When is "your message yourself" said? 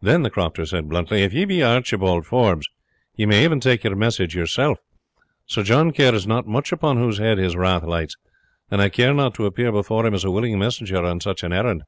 3.84-4.78